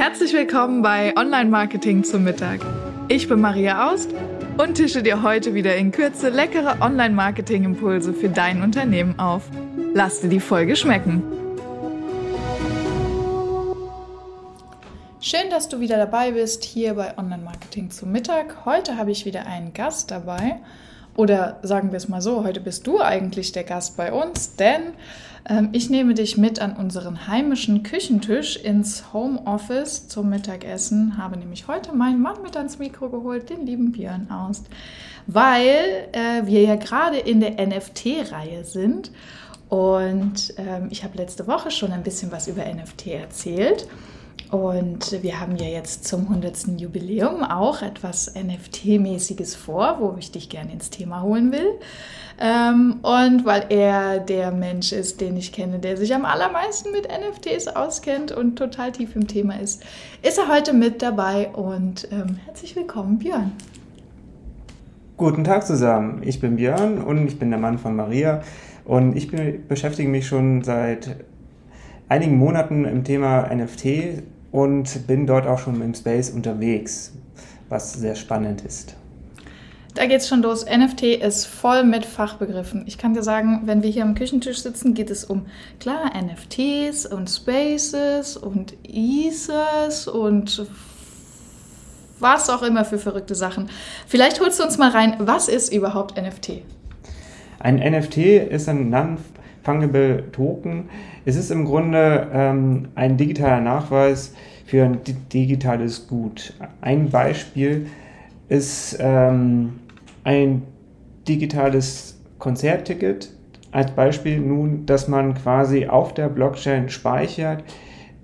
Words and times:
Herzlich 0.00 0.32
willkommen 0.32 0.80
bei 0.80 1.14
Online 1.14 1.50
Marketing 1.50 2.04
zum 2.04 2.24
Mittag. 2.24 2.60
Ich 3.08 3.28
bin 3.28 3.38
Maria 3.38 3.92
Aust 3.92 4.08
und 4.56 4.76
tische 4.76 5.02
dir 5.02 5.22
heute 5.22 5.52
wieder 5.52 5.76
in 5.76 5.92
Kürze 5.92 6.30
leckere 6.30 6.80
Online 6.80 7.14
Marketing 7.14 7.64
Impulse 7.64 8.14
für 8.14 8.30
dein 8.30 8.62
Unternehmen 8.62 9.18
auf. 9.18 9.42
Lass 9.92 10.22
dir 10.22 10.30
die 10.30 10.40
Folge 10.40 10.74
schmecken. 10.74 11.22
Schön, 15.20 15.50
dass 15.50 15.68
du 15.68 15.80
wieder 15.80 15.98
dabei 15.98 16.30
bist 16.30 16.64
hier 16.64 16.94
bei 16.94 17.18
Online 17.18 17.42
Marketing 17.44 17.90
zum 17.90 18.10
Mittag. 18.10 18.64
Heute 18.64 18.96
habe 18.96 19.10
ich 19.10 19.26
wieder 19.26 19.44
einen 19.44 19.74
Gast 19.74 20.10
dabei. 20.10 20.60
Oder 21.14 21.58
sagen 21.60 21.90
wir 21.90 21.98
es 21.98 22.08
mal 22.08 22.22
so, 22.22 22.42
heute 22.42 22.62
bist 22.62 22.86
du 22.86 23.02
eigentlich 23.02 23.52
der 23.52 23.64
Gast 23.64 23.98
bei 23.98 24.14
uns, 24.14 24.56
denn 24.56 24.94
ich 25.72 25.90
nehme 25.90 26.14
dich 26.14 26.36
mit 26.36 26.60
an 26.60 26.76
unseren 26.76 27.26
heimischen 27.26 27.82
Küchentisch 27.82 28.56
ins 28.56 29.12
Homeoffice 29.12 30.08
zum 30.08 30.28
Mittagessen. 30.28 31.16
Habe 31.16 31.38
nämlich 31.38 31.66
heute 31.66 31.94
meinen 31.94 32.20
Mann 32.20 32.42
mit 32.42 32.56
ans 32.56 32.78
Mikro 32.78 33.08
geholt, 33.08 33.50
den 33.50 33.66
lieben 33.66 33.92
Björn 33.92 34.30
Aust, 34.30 34.66
weil 35.26 36.08
äh, 36.12 36.46
wir 36.46 36.62
ja 36.62 36.76
gerade 36.76 37.18
in 37.18 37.40
der 37.40 37.52
NFT-Reihe 37.66 38.64
sind. 38.64 39.10
Und 39.68 40.54
ähm, 40.58 40.88
ich 40.90 41.04
habe 41.04 41.16
letzte 41.16 41.46
Woche 41.46 41.70
schon 41.70 41.92
ein 41.92 42.02
bisschen 42.02 42.32
was 42.32 42.48
über 42.48 42.64
NFT 42.64 43.06
erzählt. 43.08 43.86
Und 44.50 45.22
wir 45.22 45.40
haben 45.40 45.54
ja 45.56 45.66
jetzt 45.66 46.08
zum 46.08 46.22
100. 46.22 46.80
Jubiläum 46.80 47.44
auch 47.44 47.82
etwas 47.82 48.34
NFT-mäßiges 48.34 49.56
vor, 49.56 49.98
wo 50.00 50.16
ich 50.18 50.32
dich 50.32 50.48
gerne 50.48 50.72
ins 50.72 50.90
Thema 50.90 51.22
holen 51.22 51.52
will. 51.52 51.78
Ähm, 52.40 52.98
und 53.02 53.44
weil 53.44 53.66
er 53.68 54.18
der 54.18 54.50
Mensch 54.50 54.92
ist, 54.92 55.20
den 55.20 55.36
ich 55.36 55.52
kenne, 55.52 55.78
der 55.78 55.96
sich 55.96 56.12
am 56.14 56.24
allermeisten 56.24 56.90
mit 56.90 57.06
NFTs 57.06 57.68
auskennt 57.68 58.32
und 58.32 58.56
total 58.56 58.90
tief 58.90 59.14
im 59.14 59.28
Thema 59.28 59.60
ist, 59.60 59.84
ist 60.22 60.38
er 60.38 60.48
heute 60.48 60.72
mit 60.72 61.00
dabei. 61.00 61.50
Und 61.50 62.08
ähm, 62.10 62.40
herzlich 62.44 62.74
willkommen, 62.74 63.18
Björn. 63.20 63.52
Guten 65.16 65.44
Tag 65.44 65.64
zusammen. 65.64 66.22
Ich 66.24 66.40
bin 66.40 66.56
Björn 66.56 66.98
und 66.98 67.28
ich 67.28 67.38
bin 67.38 67.50
der 67.50 67.60
Mann 67.60 67.78
von 67.78 67.94
Maria. 67.94 68.42
Und 68.84 69.16
ich 69.16 69.30
bin, 69.30 69.68
beschäftige 69.68 70.08
mich 70.08 70.26
schon 70.26 70.64
seit 70.64 71.18
einigen 72.08 72.36
Monaten 72.36 72.84
im 72.84 73.04
Thema 73.04 73.54
NFT 73.54 74.24
und 74.52 75.06
bin 75.06 75.26
dort 75.26 75.46
auch 75.46 75.58
schon 75.58 75.80
im 75.80 75.94
Space 75.94 76.30
unterwegs, 76.30 77.12
was 77.68 77.92
sehr 77.92 78.14
spannend 78.14 78.62
ist. 78.62 78.96
Da 79.94 80.06
geht's 80.06 80.28
schon 80.28 80.42
los. 80.42 80.64
NFT 80.64 81.02
ist 81.02 81.46
voll 81.46 81.82
mit 81.84 82.06
Fachbegriffen. 82.06 82.84
Ich 82.86 82.96
kann 82.96 83.12
dir 83.12 83.22
sagen, 83.22 83.62
wenn 83.64 83.82
wir 83.82 83.90
hier 83.90 84.04
am 84.04 84.14
Küchentisch 84.14 84.62
sitzen, 84.62 84.94
geht 84.94 85.10
es 85.10 85.24
um 85.24 85.46
klar 85.80 86.12
NFTs 86.14 87.06
und 87.06 87.28
Spaces 87.28 88.36
und 88.36 88.74
Ethers 88.84 90.06
und 90.06 90.66
was 92.20 92.50
auch 92.50 92.62
immer 92.62 92.84
für 92.84 92.98
verrückte 92.98 93.34
Sachen. 93.34 93.68
Vielleicht 94.06 94.40
holst 94.40 94.60
du 94.60 94.64
uns 94.64 94.78
mal 94.78 94.90
rein, 94.90 95.16
was 95.18 95.48
ist 95.48 95.72
überhaupt 95.72 96.20
NFT? 96.20 96.62
Ein 97.58 97.76
NFT 97.76 98.16
ist 98.16 98.68
ein 98.68 98.90
Non-Fungible 99.70 100.30
Token. 100.32 100.88
Es 101.24 101.36
ist 101.36 101.50
im 101.50 101.64
Grunde 101.64 102.28
ähm, 102.32 102.88
ein 102.94 103.16
digitaler 103.16 103.60
Nachweis 103.60 104.34
für 104.66 104.84
ein 104.84 104.98
digitales 105.32 106.06
Gut. 106.06 106.54
Ein 106.80 107.10
Beispiel 107.10 107.86
ist 108.48 108.98
ähm, 109.00 109.80
ein 110.24 110.62
digitales 111.28 112.20
Konzertticket. 112.38 113.30
Als 113.72 113.92
Beispiel 113.92 114.40
nun, 114.40 114.86
dass 114.86 115.06
man 115.06 115.34
quasi 115.34 115.86
auf 115.86 116.14
der 116.14 116.28
Blockchain 116.28 116.88
speichert 116.88 117.62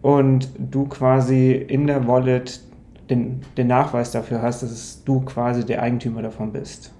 und 0.02 0.48
du 0.58 0.86
quasi 0.86 1.52
in 1.52 1.86
der 1.86 2.08
Wallet 2.08 2.60
den, 3.08 3.42
den 3.56 3.68
Nachweis 3.68 4.10
dafür 4.10 4.42
hast, 4.42 4.64
dass 4.64 5.04
du 5.04 5.20
quasi 5.20 5.64
der 5.64 5.82
Eigentümer 5.82 6.22
davon 6.22 6.52
bist. 6.52 6.92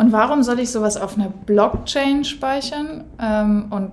Und 0.00 0.12
warum 0.12 0.42
soll 0.42 0.60
ich 0.60 0.70
sowas 0.70 0.96
auf 0.96 1.18
einer 1.18 1.28
Blockchain 1.28 2.24
speichern? 2.24 3.04
Ähm, 3.20 3.66
und 3.68 3.90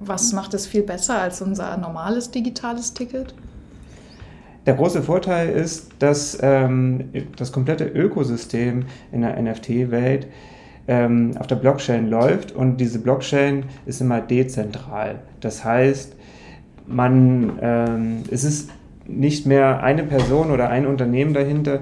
was 0.00 0.32
macht 0.32 0.54
es 0.54 0.66
viel 0.66 0.82
besser 0.82 1.18
als 1.18 1.42
unser 1.42 1.76
normales 1.76 2.30
digitales 2.30 2.94
Ticket? 2.94 3.34
Der 4.64 4.72
große 4.72 5.02
Vorteil 5.02 5.50
ist, 5.50 5.90
dass 5.98 6.38
ähm, 6.40 7.10
das 7.36 7.52
komplette 7.52 7.84
Ökosystem 7.84 8.86
in 9.12 9.20
der 9.20 9.38
NFT-Welt 9.38 10.28
ähm, 10.88 11.36
auf 11.38 11.46
der 11.46 11.56
Blockchain 11.56 12.08
läuft 12.08 12.52
und 12.52 12.78
diese 12.78 12.98
Blockchain 12.98 13.64
ist 13.84 14.00
immer 14.00 14.22
dezentral. 14.22 15.16
Das 15.40 15.62
heißt, 15.62 16.16
man, 16.86 17.58
ähm, 17.60 18.22
es 18.30 18.44
ist 18.44 18.70
nicht 19.06 19.44
mehr 19.44 19.82
eine 19.82 20.04
Person 20.04 20.50
oder 20.50 20.70
ein 20.70 20.86
Unternehmen 20.86 21.34
dahinter, 21.34 21.80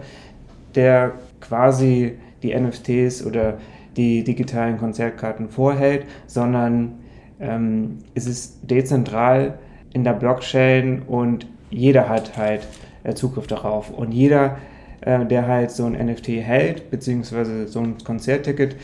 der 0.74 1.12
quasi 1.40 2.16
die 2.42 2.54
NFTs 2.54 3.24
oder 3.24 3.58
die 3.96 4.24
digitalen 4.24 4.78
Konzertkarten 4.78 5.48
vorhält, 5.48 6.06
sondern 6.26 7.00
ähm, 7.40 7.98
es 8.14 8.26
ist 8.26 8.58
dezentral 8.62 9.58
in 9.92 10.04
der 10.04 10.14
Blockchain 10.14 11.02
und 11.02 11.46
jeder 11.70 12.08
hat 12.08 12.36
halt 12.36 12.66
äh, 13.04 13.14
Zugriff 13.14 13.46
darauf. 13.46 13.90
Und 13.90 14.12
jeder, 14.12 14.58
äh, 15.00 15.26
der 15.26 15.46
halt 15.46 15.70
so 15.70 15.84
ein 15.84 15.92
NFT 15.92 16.28
hält, 16.28 16.90
beziehungsweise 16.90 17.68
so 17.68 17.80
ein 17.80 17.98
Konzertticket, 18.04 18.76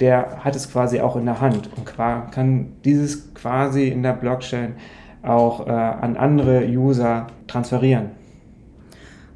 der 0.00 0.44
hat 0.44 0.56
es 0.56 0.70
quasi 0.70 1.00
auch 1.00 1.16
in 1.16 1.24
der 1.24 1.40
Hand 1.40 1.70
und 1.76 1.84
kann 1.86 2.72
dieses 2.84 3.32
quasi 3.34 3.88
in 3.88 4.02
der 4.02 4.12
Blockchain 4.12 4.74
auch 5.22 5.66
äh, 5.66 5.70
an 5.70 6.16
andere 6.16 6.66
User 6.66 7.28
transferieren. 7.46 8.10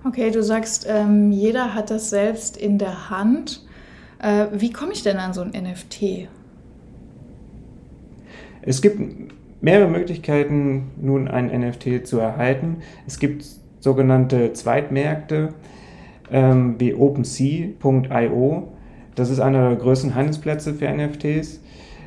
Okay, 0.05 0.31
du 0.31 0.43
sagst, 0.43 0.87
ähm, 0.89 1.31
jeder 1.31 1.75
hat 1.75 1.91
das 1.91 2.11
selbst 2.11 2.57
in 2.57 2.79
der 2.79 3.11
Hand. 3.11 3.67
Äh, 4.23 4.47
wie 4.53 4.73
komme 4.73 4.93
ich 4.93 5.03
denn 5.03 5.17
an 5.17 5.33
so 5.33 5.43
ein 5.43 5.51
NFT? 5.51 6.29
Es 8.63 8.83
gibt 8.83 9.01
mehrere 9.63 9.89
Möglichkeiten, 9.89 10.91
nun 11.01 11.29
ein 11.29 11.47
NFT 11.47 12.07
zu 12.07 12.19
erhalten. 12.19 12.79
Es 13.07 13.19
gibt 13.19 13.45
sogenannte 13.81 14.53
Zweitmärkte 14.53 15.55
ähm, 16.31 16.77
wie 16.79 16.95
OpenSea.io. 16.95 18.69
Das 19.15 19.31
ist 19.31 19.41
einer 19.41 19.71
der 19.71 19.79
größten 19.79 20.15
Handelsplätze 20.15 20.75
für 20.75 20.89
NFTs, 20.91 21.61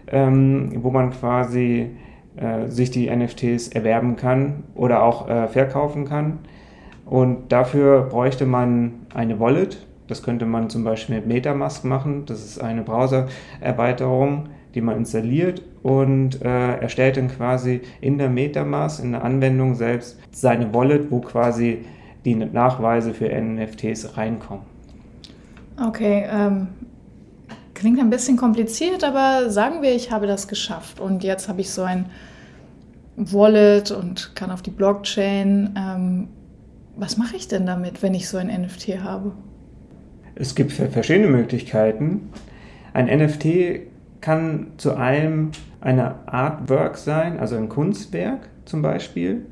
ähm, 0.08 0.72
wo 0.84 0.92
man 0.92 1.12
quasi 1.12 1.90
äh, 2.36 2.68
sich 2.68 2.92
die 2.92 3.10
NFTs 3.10 3.70
erwerben 3.70 4.16
kann 4.16 4.64
oder 4.76 5.04
auch 5.04 5.30
äh, 5.30 5.48
verkaufen 5.48 6.06
kann. 6.06 6.40
Und 7.06 7.52
dafür 7.52 8.04
bräuchte 8.04 8.46
man 8.46 8.94
eine 9.14 9.40
Wallet. 9.40 9.86
Das 10.08 10.24
könnte 10.24 10.46
man 10.46 10.70
zum 10.70 10.84
Beispiel 10.84 11.16
mit 11.16 11.28
Metamask 11.28 11.84
machen. 11.86 12.26
Das 12.26 12.44
ist 12.44 12.62
eine 12.62 12.84
Browser-Erweiterung 12.84 14.50
die 14.74 14.82
man 14.82 14.98
installiert 14.98 15.62
und 15.84 16.42
äh, 16.42 16.78
erstellt 16.78 17.18
dann 17.18 17.30
quasi 17.30 17.82
in 18.02 18.18
der 18.18 18.30
Metamask, 18.30 19.04
in 19.04 19.12
der 19.12 19.24
Anwendung 19.24 19.76
selbst, 19.76 20.18
seine 20.32 20.74
Wallet, 20.74 21.12
wo 21.12 21.20
quasi 21.20 21.86
die 22.26 22.36
Nachweise 22.36 23.14
für 23.14 23.30
NFTs 23.30 24.18
reinkommen. 24.18 24.64
Okay, 25.86 26.26
ähm, 26.30 26.70
klingt 27.74 28.00
ein 28.00 28.10
bisschen 28.10 28.38
kompliziert, 28.38 29.04
aber 29.04 29.50
sagen 29.50 29.82
wir, 29.82 29.94
ich 29.94 30.12
habe 30.12 30.28
das 30.28 30.48
geschafft 30.48 31.00
und 31.00 31.24
jetzt 31.24 31.50
habe 31.50 31.62
ich 31.62 31.70
so 31.70 31.84
ein 31.84 32.08
Wallet 33.16 33.92
und 33.92 34.36
kann 34.36 34.50
auf 34.50 34.62
die 34.62 34.72
Blockchain. 34.72 35.76
Ähm, 35.78 36.28
was 36.96 37.18
mache 37.18 37.36
ich 37.36 37.48
denn 37.48 37.66
damit, 37.66 38.02
wenn 38.02 38.14
ich 38.14 38.30
so 38.30 38.38
ein 38.38 38.48
NFT 38.48 39.04
habe? 39.04 39.34
Es 40.36 40.56
gibt 40.56 40.72
verschiedene 40.72 41.28
Möglichkeiten. 41.28 42.30
Ein 42.94 43.06
NFT 43.06 43.82
kann 44.22 44.68
zu 44.78 44.96
einem 44.96 45.52
eine 45.82 46.28
Artwork 46.28 46.98
sein, 46.98 47.40
also 47.40 47.58
ein 47.58 47.70
Kunstwerk 47.70 48.50
zum 48.66 48.82
Beispiel. 48.82 49.46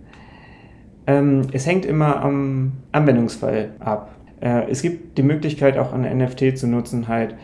Ähm, 1.07 1.47
es 1.51 1.65
hängt 1.65 1.85
immer 1.85 2.21
am 2.21 2.73
Anwendungsfall 2.91 3.71
ab. 3.79 4.15
Äh, 4.39 4.69
es 4.69 4.81
gibt 4.81 5.17
die 5.17 5.23
Möglichkeit, 5.23 5.77
auch 5.77 5.93
ein 5.93 6.03
NFT 6.17 6.57
zu 6.57 6.67
nutzen, 6.67 7.07
halt 7.07 7.35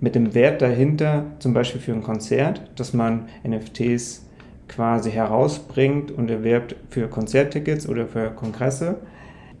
mit 0.00 0.14
dem 0.14 0.34
Wert 0.34 0.62
dahinter, 0.62 1.24
zum 1.38 1.54
Beispiel 1.54 1.80
für 1.80 1.92
ein 1.92 2.02
Konzert, 2.02 2.62
dass 2.76 2.92
man 2.92 3.26
NFTs 3.46 4.28
quasi 4.68 5.10
herausbringt 5.10 6.10
und 6.10 6.30
erwirbt 6.30 6.76
für 6.90 7.08
Konzerttickets 7.08 7.88
oder 7.88 8.06
für 8.06 8.30
Kongresse. 8.30 8.96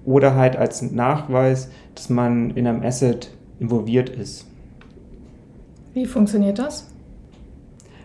Oder 0.04 0.34
halt 0.34 0.56
als 0.56 0.82
Nachweis, 0.82 1.70
dass 1.94 2.10
man 2.10 2.50
in 2.50 2.66
einem 2.66 2.82
Asset 2.82 3.30
involviert 3.60 4.08
ist. 4.08 4.46
Wie 5.94 6.06
funktioniert 6.06 6.58
das? 6.58 6.90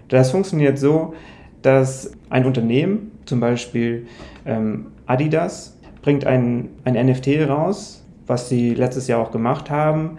Das 0.09 0.31
funktioniert 0.31 0.77
so, 0.77 1.13
dass 1.61 2.11
ein 2.29 2.45
Unternehmen, 2.45 3.11
zum 3.25 3.39
Beispiel 3.39 4.07
ähm, 4.45 4.87
Adidas, 5.05 5.77
bringt 6.01 6.25
ein, 6.25 6.69
ein 6.85 6.93
NFT 6.93 7.49
raus, 7.49 8.03
was 8.27 8.49
sie 8.49 8.73
letztes 8.73 9.07
Jahr 9.07 9.19
auch 9.21 9.31
gemacht 9.31 9.69
haben, 9.69 10.17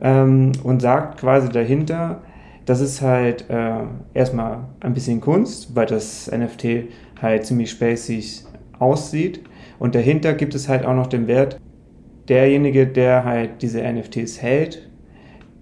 ähm, 0.00 0.52
und 0.62 0.80
sagt 0.80 1.20
quasi 1.20 1.48
dahinter, 1.48 2.22
das 2.66 2.80
ist 2.80 3.02
halt 3.02 3.48
äh, 3.50 3.82
erstmal 4.14 4.60
ein 4.80 4.94
bisschen 4.94 5.20
Kunst, 5.20 5.74
weil 5.74 5.86
das 5.86 6.30
NFT 6.30 6.88
halt 7.20 7.46
ziemlich 7.46 7.70
spacig 7.70 8.44
aussieht. 8.78 9.40
Und 9.80 9.94
dahinter 9.94 10.34
gibt 10.34 10.54
es 10.54 10.68
halt 10.68 10.84
auch 10.84 10.94
noch 10.94 11.08
den 11.08 11.26
Wert, 11.26 11.58
derjenige, 12.28 12.86
der 12.86 13.24
halt 13.24 13.62
diese 13.62 13.82
NFTs 13.82 14.40
hält, 14.40 14.88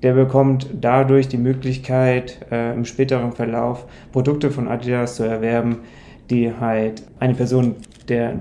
der 0.03 0.13
bekommt 0.13 0.69
dadurch 0.81 1.29
die 1.29 1.39
Möglichkeit, 1.39 2.41
äh, 2.51 2.75
im 2.75 2.85
späteren 2.85 3.33
Verlauf 3.33 3.87
Produkte 4.13 4.51
von 4.51 4.67
Adidas 4.69 5.15
zu 5.15 5.23
erwerben, 5.23 5.79
die 6.31 6.53
halt 6.53 7.05
eine 7.21 7.35
Person, 7.35 7.77
der 8.09 8.41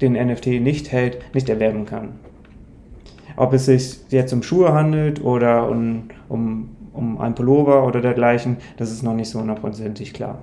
den 0.00 0.12
NFT 0.12 0.60
nicht 0.60 0.90
hält, 0.90 1.18
nicht 1.32 1.48
erwerben 1.48 1.86
kann. 1.86 2.10
Ob 3.36 3.52
es 3.52 3.66
sich 3.66 4.00
jetzt 4.10 4.32
um 4.32 4.42
Schuhe 4.42 4.72
handelt 4.72 5.22
oder 5.22 5.70
um, 5.70 6.08
um, 6.28 6.70
um 6.92 7.18
ein 7.18 7.36
Pullover 7.36 7.86
oder 7.86 8.00
dergleichen, 8.00 8.56
das 8.76 8.90
ist 8.90 9.04
noch 9.04 9.14
nicht 9.14 9.30
so 9.30 9.40
hundertprozentig 9.40 10.12
klar. 10.12 10.38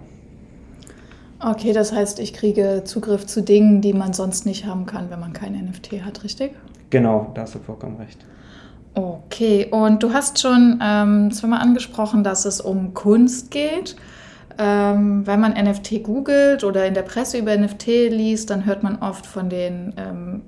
Okay, 1.45 1.73
das 1.73 1.91
heißt, 1.91 2.19
ich 2.19 2.33
kriege 2.33 2.81
Zugriff 2.85 3.27
zu 3.27 3.43
Dingen, 3.43 3.79
die 3.79 3.93
man 3.93 4.13
sonst 4.13 4.47
nicht 4.47 4.65
haben 4.65 4.87
kann, 4.87 5.11
wenn 5.11 5.19
man 5.19 5.31
kein 5.31 5.53
NFT 5.53 6.03
hat, 6.03 6.23
richtig? 6.23 6.53
Genau, 6.89 7.29
da 7.35 7.43
hast 7.43 7.53
du 7.53 7.59
vollkommen 7.59 7.97
recht. 7.97 8.17
Okay, 8.95 9.67
und 9.69 10.01
du 10.01 10.11
hast 10.11 10.41
schon 10.41 10.79
ähm, 10.81 11.29
zweimal 11.31 11.61
angesprochen, 11.61 12.23
dass 12.23 12.45
es 12.45 12.61
um 12.61 12.95
Kunst 12.95 13.51
geht. 13.51 13.95
Ähm, 14.57 15.27
wenn 15.27 15.39
man 15.39 15.51
NFT 15.51 16.03
googelt 16.03 16.63
oder 16.63 16.87
in 16.87 16.95
der 16.95 17.03
Presse 17.03 17.37
über 17.37 17.55
NFT 17.55 18.09
liest, 18.09 18.49
dann 18.49 18.65
hört 18.65 18.81
man 18.81 18.97
oft 19.03 19.27
von 19.27 19.47
den 19.47 19.93
ähm, 19.97 20.41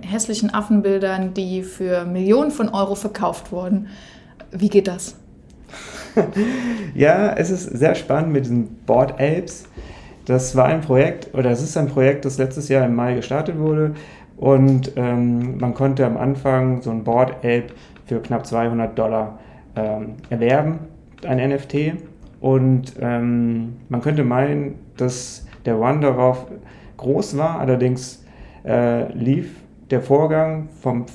hässlichen 0.00 0.54
Affenbildern, 0.54 1.34
die 1.34 1.62
für 1.62 2.06
Millionen 2.06 2.52
von 2.52 2.70
Euro 2.70 2.94
verkauft 2.94 3.52
wurden. 3.52 3.88
Wie 4.50 4.70
geht 4.70 4.88
das? 4.88 5.14
ja, 6.94 7.34
es 7.34 7.50
ist 7.50 7.64
sehr 7.64 7.94
spannend 7.94 8.32
mit 8.32 8.46
diesen 8.46 8.76
Board 8.86 9.20
Apes. 9.20 9.64
Das 10.28 10.54
war 10.54 10.66
ein 10.66 10.82
Projekt, 10.82 11.34
oder 11.34 11.50
es 11.50 11.62
ist 11.62 11.74
ein 11.78 11.88
Projekt, 11.88 12.26
das 12.26 12.36
letztes 12.36 12.68
Jahr 12.68 12.84
im 12.84 12.94
Mai 12.94 13.14
gestartet 13.14 13.58
wurde. 13.58 13.94
Und 14.36 14.92
ähm, 14.96 15.56
man 15.56 15.72
konnte 15.72 16.04
am 16.04 16.18
Anfang 16.18 16.82
so 16.82 16.90
ein 16.90 17.02
Board 17.02 17.36
Ape 17.38 17.68
für 18.04 18.20
knapp 18.20 18.44
200 18.44 18.96
Dollar 18.96 19.38
ähm, 19.74 20.16
erwerben, 20.28 20.80
ein 21.26 21.38
NFT. 21.38 21.94
Und 22.42 22.92
ähm, 23.00 23.76
man 23.88 24.02
könnte 24.02 24.22
meinen, 24.22 24.74
dass 24.98 25.46
der 25.64 25.76
Run 25.76 26.02
darauf 26.02 26.44
groß 26.98 27.38
war, 27.38 27.58
allerdings 27.58 28.22
äh, 28.66 29.10
lief 29.14 29.54
der 29.90 30.02
Vorgang 30.02 30.68
vom, 30.82 31.06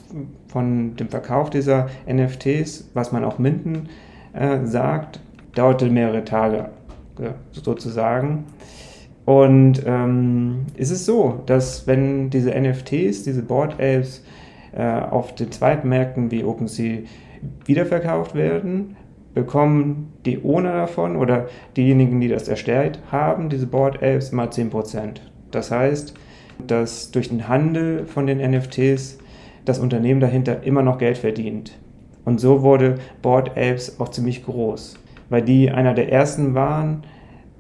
von 0.48 0.96
dem 0.96 1.10
Verkauf 1.10 1.52
dieser 1.52 1.88
NFTs, 2.12 2.90
was 2.96 3.12
man 3.12 3.24
auch 3.24 3.38
Minden 3.38 3.90
äh, 4.34 4.66
sagt, 4.66 5.20
dauerte 5.54 5.88
mehrere 5.92 6.26
Tage 6.26 6.70
äh, 7.20 7.30
sozusagen. 7.52 8.46
Und 9.26 9.84
ähm, 9.86 10.66
ist 10.76 10.92
es 10.92 11.06
so, 11.06 11.42
dass 11.46 11.88
wenn 11.88 12.30
diese 12.30 12.52
NFTs, 12.52 13.24
diese 13.24 13.44
Board 13.44 13.74
Apes 13.74 14.24
äh, 14.76 14.84
auf 14.84 15.34
den 15.36 15.52
Zweitmärkten 15.52 16.30
wie 16.32 16.44
OpenSea 16.44 17.04
wiederverkauft 17.66 18.36
werden, 18.36 18.98
bekommen 19.34 20.14
die 20.26 20.44
Owner 20.44 20.74
davon 20.74 21.16
oder 21.16 21.48
diejenigen, 21.76 22.20
die 22.20 22.28
das 22.28 22.48
erstellt 22.48 23.00
haben, 23.12 23.50
diese 23.50 23.68
Board 23.68 23.98
Apes, 24.04 24.32
mal 24.32 24.50
10%. 24.50 25.22
Das 25.52 25.72
heißt, 25.72 26.14
dass 26.68 27.12
durch 27.12 27.30
den 27.30 27.48
Handel 27.48 28.06
von 28.06 28.28
den 28.28 28.40
NFTs 28.40 29.18
das 29.66 29.80
Unternehmen 29.80 30.20
dahinter 30.20 30.64
immer 30.64 30.84
noch 30.84 30.98
Geld 30.98 31.18
verdient. 31.18 31.78
Und 32.26 32.40
so 32.40 32.62
wurde 32.62 32.96
Board 33.22 33.52
Apes 33.52 34.00
auch 34.00 34.10
ziemlich 34.10 34.46
groß, 34.46 35.00
weil 35.30 35.42
die 35.42 35.72
einer 35.72 35.94
der 35.94 36.12
ersten 36.12 36.54
waren 36.54 37.04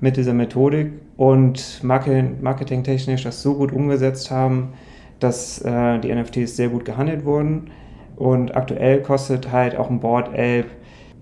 mit 0.03 0.17
dieser 0.17 0.33
Methodik 0.33 0.91
und 1.15 1.81
marketingtechnisch 1.81 3.23
das 3.23 3.41
so 3.41 3.53
gut 3.53 3.71
umgesetzt 3.71 4.31
haben, 4.31 4.73
dass 5.21 5.61
äh, 5.61 5.97
die 5.99 6.13
NFTs 6.13 6.57
sehr 6.57 6.67
gut 6.67 6.83
gehandelt 6.83 7.23
wurden. 7.23 7.71
Und 8.17 8.53
aktuell 8.53 9.01
kostet 9.01 9.53
halt 9.53 9.77
auch 9.77 9.89
ein 9.89 10.01
Board 10.01 10.27
Ape 10.27 10.65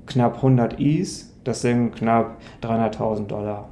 knapp 0.07 0.37
100 0.37 0.79
Is, 0.79 1.31
das 1.43 1.61
sind 1.61 1.91
knapp 1.95 2.37
300.000 2.63 3.27
Dollar. 3.27 3.69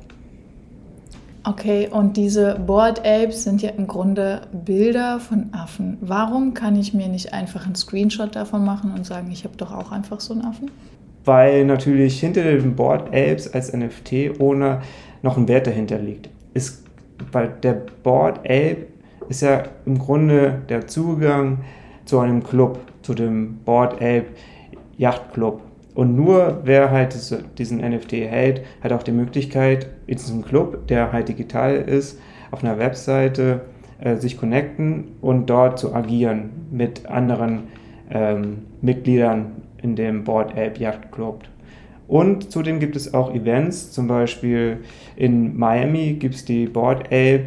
Okay, 1.44 1.89
und 1.91 2.15
diese 2.15 2.59
Board 2.59 3.00
Apes 3.00 3.45
sind 3.45 3.63
ja 3.63 3.71
im 3.71 3.88
Grunde 3.88 4.41
Bilder 4.51 5.19
von 5.19 5.50
Affen. 5.53 5.97
Warum 6.01 6.53
kann 6.53 6.75
ich 6.75 6.94
mir 6.94 7.07
nicht 7.07 7.33
einfach 7.33 7.65
einen 7.65 7.73
Screenshot 7.73 8.35
davon 8.35 8.63
machen 8.63 8.94
und 8.94 9.07
sagen, 9.07 9.31
ich 9.31 9.44
habe 9.44 9.57
doch 9.57 9.73
auch 9.73 9.91
einfach 9.91 10.19
so 10.19 10.33
einen 10.33 10.45
Affen? 10.45 10.69
Weil 11.30 11.64
natürlich 11.64 12.20
hinter 12.20 12.42
den 12.42 12.76
Board 12.76 13.10
Apes 13.10 13.54
als 13.54 13.72
NFT 13.72 14.40
ohne 14.40 14.81
noch 15.22 15.38
ein 15.38 15.48
Wert 15.48 15.68
dahinter 15.68 16.00
liegt. 16.00 16.28
Ist, 16.56 16.84
weil 17.31 17.50
der 17.62 17.84
Board 18.02 18.40
Ape 18.40 18.88
ist 19.30 19.44
ja 19.44 19.62
im 19.86 20.00
Grunde 20.00 20.64
der 20.70 20.88
Zugang 20.88 21.60
zu 22.06 22.18
einem 22.18 22.42
Club, 22.42 22.80
zu 23.04 23.14
dem 23.14 23.60
Board 23.64 23.98
Ape 23.98 24.26
Yacht 24.98 25.31
Club. 25.31 25.62
Und 25.94 26.16
nur 26.16 26.62
wer 26.64 26.90
halt 26.90 27.16
diesen 27.60 27.78
NFT 27.78 28.14
hält, 28.14 28.66
hat 28.81 28.92
auch 28.92 29.04
die 29.04 29.12
Möglichkeit, 29.12 29.88
in 30.08 30.18
diesem 30.18 30.44
Club, 30.44 30.88
der 30.88 31.12
halt 31.12 31.30
digital 31.30 31.76
ist, 31.76 32.20
auf 32.50 32.64
einer 32.64 32.80
Webseite 32.80 33.62
äh, 34.00 34.16
sich 34.16 34.36
connecten 34.36 35.10
und 35.22 35.48
dort 35.48 35.78
zu 35.78 35.94
agieren 35.94 36.50
mit 36.72 37.06
anderen 37.06 37.68
ähm, 38.10 38.66
Mitgliedern 38.81 39.69
in 39.81 39.96
dem 39.96 40.24
Board 40.24 40.52
Ape 40.52 40.80
Yacht 40.80 41.12
Club. 41.12 41.44
Und 42.08 42.52
zudem 42.52 42.80
gibt 42.80 42.96
es 42.96 43.14
auch 43.14 43.34
Events, 43.34 43.92
zum 43.92 44.08
Beispiel 44.08 44.80
in 45.16 45.58
Miami 45.58 46.14
gibt 46.14 46.36
es 46.36 46.46
die 46.46 46.66
Board 46.66 47.06
Ape 47.06 47.46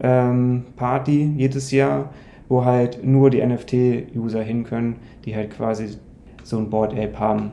ähm, 0.00 0.64
Party 0.76 1.32
jedes 1.36 1.70
Jahr, 1.70 2.10
wo 2.48 2.64
halt 2.64 3.04
nur 3.04 3.30
die 3.30 3.44
NFT-User 3.44 4.42
hin 4.42 4.64
können, 4.64 4.96
die 5.24 5.36
halt 5.36 5.50
quasi 5.50 5.98
so 6.42 6.58
ein 6.58 6.70
Board 6.70 6.92
Ape 6.92 7.18
haben. 7.18 7.52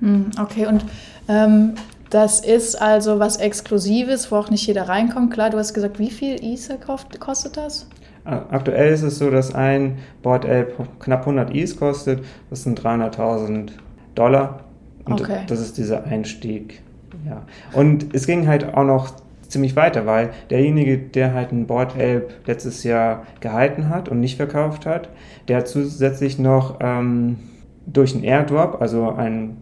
Hm, 0.00 0.30
okay, 0.38 0.66
und 0.66 0.84
ähm, 1.28 1.74
das 2.10 2.40
ist 2.40 2.74
also 2.74 3.18
was 3.18 3.38
Exklusives, 3.38 4.30
wo 4.30 4.36
auch 4.36 4.50
nicht 4.50 4.66
jeder 4.66 4.88
reinkommt. 4.88 5.32
Klar, 5.32 5.48
du 5.48 5.56
hast 5.56 5.72
gesagt, 5.72 5.98
wie 5.98 6.10
viel 6.10 6.36
Ether 6.42 6.76
kostet 7.18 7.56
das? 7.56 7.86
Aktuell 8.24 8.92
ist 8.92 9.02
es 9.02 9.18
so, 9.18 9.30
dass 9.30 9.54
ein 9.54 9.98
Board 10.22 10.44
Ape 10.44 10.72
knapp 11.00 11.20
100 11.20 11.54
Is 11.54 11.76
kostet. 11.76 12.24
Das 12.50 12.62
sind 12.62 12.80
300.000 12.80 13.70
Dollar. 14.14 14.60
Und 15.04 15.20
okay. 15.20 15.40
das 15.48 15.60
ist 15.60 15.78
dieser 15.78 16.04
Einstieg. 16.04 16.82
Ja. 17.26 17.42
Und 17.72 18.14
es 18.14 18.26
ging 18.26 18.46
halt 18.46 18.74
auch 18.74 18.84
noch 18.84 19.10
ziemlich 19.48 19.74
weiter, 19.74 20.06
weil 20.06 20.30
derjenige, 20.50 20.98
der 20.98 21.34
halt 21.34 21.52
ein 21.52 21.66
Board 21.66 21.94
Ape 21.94 22.28
letztes 22.46 22.84
Jahr 22.84 23.26
gehalten 23.40 23.88
hat 23.88 24.08
und 24.08 24.20
nicht 24.20 24.36
verkauft 24.36 24.86
hat, 24.86 25.08
der 25.48 25.58
hat 25.58 25.68
zusätzlich 25.68 26.38
noch 26.38 26.78
ähm, 26.80 27.38
durch 27.86 28.14
einen 28.14 28.24
Airdrop, 28.24 28.80
also 28.80 29.10
ein 29.10 29.56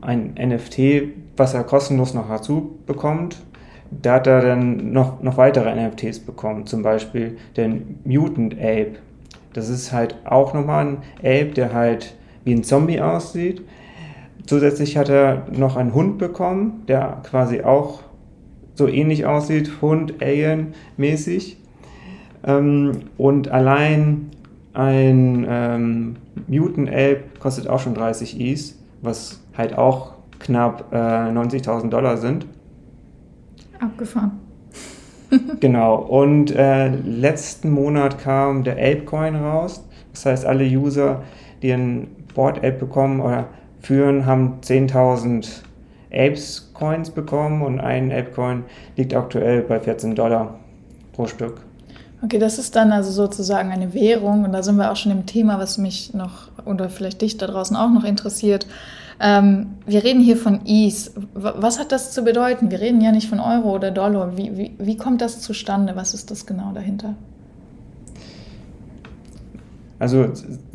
ein 0.00 0.34
NFT, 0.34 0.78
was 1.36 1.54
er 1.54 1.64
kostenlos 1.64 2.14
noch 2.14 2.28
dazu 2.28 2.78
bekommt. 2.86 3.42
Da 3.90 4.14
hat 4.14 4.26
er 4.26 4.40
dann 4.40 4.92
noch, 4.92 5.22
noch 5.22 5.36
weitere 5.36 5.74
NFTs 5.74 6.20
bekommen, 6.20 6.66
zum 6.66 6.82
Beispiel 6.82 7.36
den 7.56 8.00
Mutant 8.04 8.54
Ape. 8.54 8.96
Das 9.52 9.68
ist 9.68 9.92
halt 9.92 10.16
auch 10.24 10.54
nochmal 10.54 10.86
ein 10.86 10.98
Ape, 11.20 11.52
der 11.54 11.72
halt 11.72 12.14
wie 12.44 12.54
ein 12.54 12.64
Zombie 12.64 13.00
aussieht. 13.00 13.62
Zusätzlich 14.46 14.96
hat 14.96 15.08
er 15.08 15.46
noch 15.50 15.76
einen 15.76 15.94
Hund 15.94 16.18
bekommen, 16.18 16.84
der 16.86 17.22
quasi 17.28 17.62
auch 17.62 18.02
so 18.74 18.86
ähnlich 18.86 19.26
aussieht, 19.26 19.80
Hund, 19.80 20.22
Alien-mäßig. 20.22 21.56
Ähm, 22.46 22.92
und 23.16 23.48
allein 23.48 24.30
ein 24.74 25.46
ähm, 25.48 26.16
Mutant 26.46 26.90
Ape 26.90 27.22
kostet 27.40 27.66
auch 27.66 27.80
schon 27.80 27.94
30 27.94 28.40
Is, 28.40 28.78
was 29.00 29.40
halt 29.56 29.76
auch 29.76 30.14
knapp 30.38 30.92
äh, 30.92 30.96
90.000 30.96 31.88
Dollar 31.88 32.18
sind. 32.18 32.46
Abgefahren. 33.80 34.32
genau. 35.60 35.96
Und 35.96 36.50
äh, 36.54 36.88
letzten 36.88 37.70
Monat 37.70 38.18
kam 38.18 38.64
der 38.64 38.74
Apecoin 38.74 39.36
raus. 39.36 39.84
Das 40.12 40.26
heißt, 40.26 40.46
alle 40.46 40.64
User, 40.64 41.22
die 41.62 41.72
ein 41.72 42.08
Board 42.34 42.58
Ape 42.58 42.72
bekommen 42.72 43.20
oder 43.20 43.48
führen, 43.80 44.26
haben 44.26 44.60
10.000 44.62 45.62
Apes 46.12 46.70
Coins 46.72 47.10
bekommen 47.10 47.62
und 47.62 47.80
ein 47.80 48.12
Apecoin 48.12 48.64
liegt 48.96 49.14
aktuell 49.14 49.62
bei 49.62 49.80
14 49.80 50.14
Dollar 50.14 50.58
pro 51.12 51.26
Stück. 51.26 51.60
Okay, 52.22 52.38
das 52.38 52.58
ist 52.58 52.74
dann 52.76 52.92
also 52.92 53.10
sozusagen 53.10 53.70
eine 53.70 53.92
Währung 53.92 54.44
und 54.44 54.52
da 54.52 54.62
sind 54.62 54.76
wir 54.76 54.90
auch 54.90 54.96
schon 54.96 55.12
im 55.12 55.26
Thema, 55.26 55.58
was 55.58 55.76
mich 55.76 56.14
noch 56.14 56.48
oder 56.64 56.88
vielleicht 56.88 57.20
dich 57.20 57.36
da 57.36 57.46
draußen 57.46 57.76
auch 57.76 57.90
noch 57.90 58.04
interessiert. 58.04 58.66
Ähm, 59.20 59.68
wir 59.86 60.04
reden 60.04 60.20
hier 60.20 60.36
von 60.36 60.60
Is. 60.66 61.14
Was 61.34 61.78
hat 61.78 61.92
das 61.92 62.12
zu 62.12 62.22
bedeuten? 62.22 62.70
Wir 62.70 62.80
reden 62.80 63.00
ja 63.00 63.12
nicht 63.12 63.28
von 63.28 63.40
Euro 63.40 63.74
oder 63.74 63.90
Dollar. 63.90 64.36
Wie, 64.36 64.56
wie, 64.56 64.72
wie 64.78 64.96
kommt 64.96 65.22
das 65.22 65.40
zustande? 65.40 65.96
Was 65.96 66.14
ist 66.14 66.30
das 66.30 66.46
genau 66.46 66.72
dahinter? 66.72 67.14
Also 69.98 70.28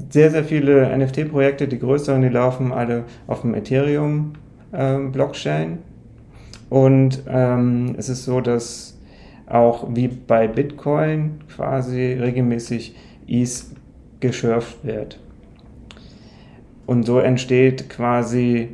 sehr, 0.09 0.31
sehr 0.31 0.43
viele 0.43 0.97
NFT-Projekte, 0.97 1.67
die 1.67 1.77
größeren, 1.77 2.23
die 2.23 2.29
laufen 2.29 2.71
alle 2.71 3.03
auf 3.27 3.41
dem 3.41 3.53
Ethereum-Blockchain. 3.53 5.69
Ähm, 5.69 5.77
Und 6.69 7.21
ähm, 7.27 7.93
es 7.97 8.09
ist 8.09 8.25
so, 8.25 8.41
dass 8.41 8.97
auch 9.45 9.85
wie 9.93 10.07
bei 10.07 10.47
Bitcoin 10.47 11.41
quasi 11.55 12.13
regelmäßig 12.13 12.95
ETH 13.27 13.65
geschürft 14.21 14.83
wird. 14.83 15.19
Und 16.91 17.03
so 17.03 17.19
entsteht 17.19 17.89
quasi 17.89 18.67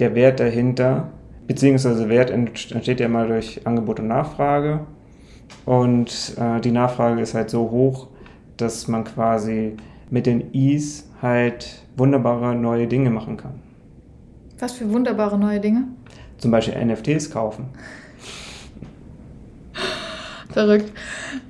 der 0.00 0.16
Wert 0.16 0.40
dahinter, 0.40 1.12
beziehungsweise 1.46 2.08
Wert 2.08 2.28
entsteht 2.28 2.98
ja 2.98 3.06
mal 3.06 3.28
durch 3.28 3.64
Angebot 3.64 4.00
und 4.00 4.08
Nachfrage. 4.08 4.80
Und 5.64 6.34
äh, 6.40 6.60
die 6.60 6.72
Nachfrage 6.72 7.20
ist 7.20 7.34
halt 7.34 7.50
so 7.50 7.70
hoch, 7.70 8.08
dass 8.56 8.88
man 8.88 9.04
quasi 9.04 9.76
mit 10.10 10.26
den 10.26 10.52
E's 10.52 11.08
halt 11.22 11.84
wunderbare 11.96 12.56
neue 12.56 12.88
Dinge 12.88 13.10
machen 13.10 13.36
kann. 13.36 13.54
Was 14.58 14.72
für 14.72 14.90
wunderbare 14.90 15.38
neue 15.38 15.60
Dinge? 15.60 15.84
Zum 16.38 16.50
Beispiel 16.50 16.84
NFTs 16.84 17.30
kaufen. 17.30 17.66
Verrückt. 20.50 20.92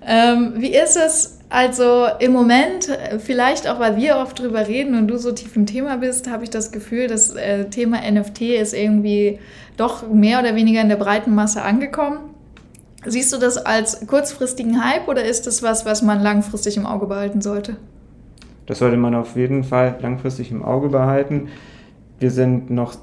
Ähm, 0.06 0.56
wie 0.58 0.74
ist 0.74 0.98
es 0.98 1.38
also 1.52 2.06
im 2.18 2.32
Moment, 2.32 2.88
vielleicht 3.18 3.68
auch 3.68 3.78
weil 3.78 3.96
wir 3.96 4.16
oft 4.16 4.38
drüber 4.38 4.66
reden 4.66 4.96
und 4.96 5.06
du 5.08 5.18
so 5.18 5.32
tief 5.32 5.54
im 5.54 5.66
Thema 5.66 5.98
bist, 5.98 6.30
habe 6.30 6.44
ich 6.44 6.50
das 6.50 6.72
Gefühl, 6.72 7.08
das 7.08 7.36
äh, 7.36 7.66
Thema 7.66 7.98
NFT 8.10 8.40
ist 8.40 8.72
irgendwie 8.72 9.38
doch 9.76 10.08
mehr 10.10 10.40
oder 10.40 10.54
weniger 10.56 10.80
in 10.80 10.88
der 10.88 10.96
breiten 10.96 11.34
Masse 11.34 11.60
angekommen. 11.60 12.20
Siehst 13.04 13.34
du 13.34 13.36
das 13.36 13.58
als 13.58 14.06
kurzfristigen 14.06 14.82
Hype 14.82 15.08
oder 15.08 15.24
ist 15.24 15.46
das 15.46 15.62
was, 15.62 15.84
was 15.84 16.00
man 16.00 16.22
langfristig 16.22 16.78
im 16.78 16.86
Auge 16.86 17.04
behalten 17.06 17.42
sollte? 17.42 17.76
Das 18.64 18.78
sollte 18.78 18.96
man 18.96 19.14
auf 19.14 19.36
jeden 19.36 19.62
Fall 19.62 19.98
langfristig 20.00 20.50
im 20.52 20.64
Auge 20.64 20.88
behalten. 20.88 21.48
Wir 22.18 22.30
sind 22.30 22.70
noch 22.70 22.94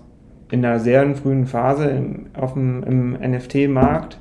in 0.49 0.65
einer 0.65 0.79
sehr 0.79 1.13
frühen 1.15 1.45
Phase 1.45 1.87
im, 1.87 2.25
im 2.83 3.11
NFT-Markt. 3.31 4.17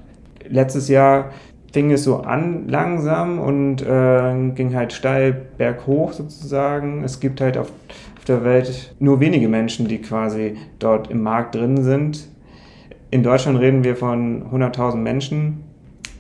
Letztes 0.47 0.89
Jahr 0.89 1.31
fing 1.73 1.91
es 1.91 2.05
so 2.05 2.19
an 2.19 2.69
langsam 2.69 3.39
und 3.39 3.83
äh, 3.83 4.51
ging 4.55 4.75
halt 4.75 4.93
steil 4.93 5.33
berghoch 5.59 6.13
sozusagen. 6.13 7.05
Es 7.05 7.21
gibt 7.21 7.41
halt 7.41 7.59
auf, 7.59 7.71
auf 8.17 8.25
der 8.27 8.45
Welt 8.45 8.95
nur 8.99 9.21
wenige 9.21 9.49
Menschen, 9.49 9.89
die 9.89 9.99
quasi 9.99 10.57
dort 10.79 11.11
im 11.11 11.23
Markt 11.23 11.55
drin 11.55 11.83
sind. 11.83 12.29
In 13.11 13.23
Deutschland 13.23 13.59
reden 13.59 13.85
wir 13.85 13.97
von 13.97 14.51
100.000 14.51 14.97
Menschen, 14.97 15.65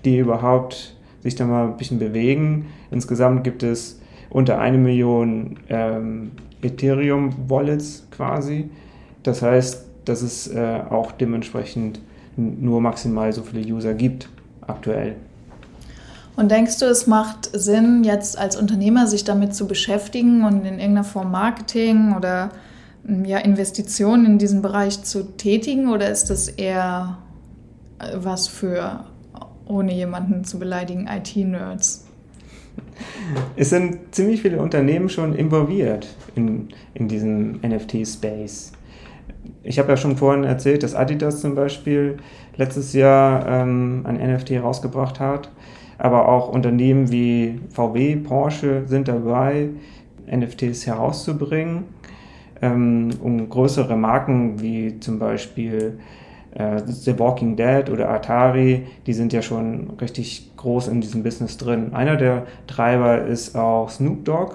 die 0.04 0.18
überhaupt 0.18 0.96
sich 1.20 1.34
da 1.34 1.46
mal 1.46 1.66
ein 1.66 1.76
bisschen 1.76 1.98
bewegen. 1.98 2.66
Insgesamt 2.90 3.44
gibt 3.44 3.62
es 3.62 4.00
unter 4.30 4.58
eine 4.58 4.78
Million 4.78 5.58
ähm, 5.68 6.32
Ethereum-Wallets 6.62 8.08
quasi. 8.10 8.70
Das 9.22 9.42
heißt, 9.42 9.86
dass 10.04 10.22
es 10.22 10.48
äh, 10.48 10.80
auch 10.88 11.12
dementsprechend 11.12 12.00
nur 12.36 12.80
maximal 12.80 13.32
so 13.32 13.42
viele 13.42 13.66
User 13.66 13.94
gibt 13.94 14.28
aktuell. 14.66 15.16
Und 16.38 16.52
denkst 16.52 16.78
du, 16.78 16.84
es 16.84 17.08
macht 17.08 17.50
Sinn, 17.52 18.04
jetzt 18.04 18.38
als 18.38 18.54
Unternehmer 18.54 19.08
sich 19.08 19.24
damit 19.24 19.56
zu 19.56 19.66
beschäftigen 19.66 20.44
und 20.44 20.58
in 20.58 20.78
irgendeiner 20.78 21.02
Form 21.02 21.32
Marketing 21.32 22.14
oder 22.16 22.50
hm, 23.04 23.24
ja, 23.24 23.38
Investitionen 23.38 24.24
in 24.24 24.38
diesen 24.38 24.62
Bereich 24.62 25.02
zu 25.02 25.36
tätigen? 25.36 25.88
Oder 25.88 26.08
ist 26.08 26.30
das 26.30 26.46
eher 26.46 27.18
äh, 27.98 28.12
was 28.14 28.46
für, 28.46 29.04
ohne 29.66 29.92
jemanden 29.92 30.44
zu 30.44 30.60
beleidigen, 30.60 31.08
IT-Nerds? 31.08 32.06
Es 33.56 33.70
sind 33.70 34.14
ziemlich 34.14 34.40
viele 34.40 34.62
Unternehmen 34.62 35.08
schon 35.08 35.34
involviert 35.34 36.06
in, 36.36 36.68
in 36.94 37.08
diesem 37.08 37.58
NFT-Space. 37.62 38.70
Ich 39.64 39.80
habe 39.80 39.88
ja 39.88 39.96
schon 39.96 40.16
vorhin 40.16 40.44
erzählt, 40.44 40.84
dass 40.84 40.94
Adidas 40.94 41.40
zum 41.40 41.56
Beispiel 41.56 42.18
letztes 42.58 42.92
Jahr 42.92 43.46
ähm, 43.48 44.02
ein 44.04 44.16
NFT 44.16 44.62
rausgebracht 44.62 45.18
hat 45.18 45.48
aber 45.98 46.28
auch 46.28 46.48
Unternehmen 46.48 47.10
wie 47.10 47.60
VW, 47.70 48.16
Porsche 48.16 48.84
sind 48.86 49.08
dabei, 49.08 49.70
NFTs 50.30 50.86
herauszubringen, 50.86 51.84
ähm, 52.62 53.10
um 53.20 53.48
größere 53.48 53.96
Marken 53.96 54.60
wie 54.60 55.00
zum 55.00 55.18
Beispiel 55.18 55.98
äh, 56.54 56.80
The 56.86 57.18
Walking 57.18 57.56
Dead 57.56 57.90
oder 57.90 58.08
Atari, 58.10 58.86
die 59.06 59.12
sind 59.12 59.32
ja 59.32 59.42
schon 59.42 59.90
richtig 60.00 60.52
groß 60.56 60.88
in 60.88 61.00
diesem 61.00 61.22
Business 61.24 61.56
drin. 61.56 61.92
Einer 61.92 62.16
der 62.16 62.46
Treiber 62.66 63.24
ist 63.24 63.56
auch 63.56 63.90
Snoop 63.90 64.24
Dogg, 64.24 64.54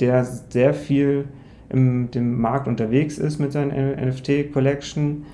der 0.00 0.24
sehr 0.24 0.74
viel 0.74 1.26
im 1.68 2.10
dem 2.10 2.40
Markt 2.40 2.68
unterwegs 2.68 3.16
ist 3.16 3.38
mit 3.38 3.52
seinen 3.52 3.70
NFT-Collection. 4.08 5.24